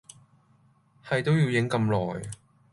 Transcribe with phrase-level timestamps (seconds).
[1.05, 1.79] 係都要影咁
[2.17, 2.31] 耐